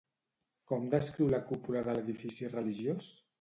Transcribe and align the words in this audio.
Com 0.71 0.87
descriu 0.93 1.29
la 1.33 1.41
cúpula 1.51 1.85
de 1.89 1.95
l'edifici 1.99 2.51
religiós? 2.57 3.13